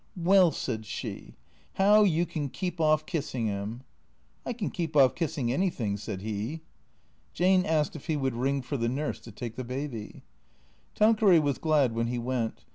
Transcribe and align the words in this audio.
"Well," 0.31 0.49
said 0.49 0.87
she," 0.87 1.35
how 1.73 2.01
you 2.05 2.25
can 2.25 2.49
keep 2.49 2.79
orf 2.79 3.05
kissin' 3.05 3.47
'im 3.49 3.83
""I 4.47 4.51
can 4.51 4.71
keep 4.71 4.95
off 4.95 5.13
kissing 5.13 5.53
anything," 5.53 5.95
said 5.95 6.23
he. 6.23 6.61
Jane 7.33 7.67
asked 7.67 7.95
if 7.95 8.07
he 8.07 8.17
would 8.17 8.33
ring 8.35 8.63
for 8.63 8.77
the 8.77 8.89
nurse 8.89 9.19
to 9.19 9.31
take 9.31 9.57
the 9.57 9.63
baby. 9.63 10.23
Tanqueray 10.95 11.37
was 11.37 11.59
glad 11.59 11.93
when 11.93 12.07
he 12.07 12.17
went. 12.17 12.65